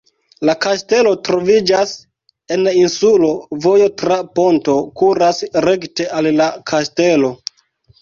[0.49, 1.91] La kastelo troviĝas
[2.57, 3.31] en insulo,
[3.67, 7.37] vojo tra ponto kuras rekte al la kastelo.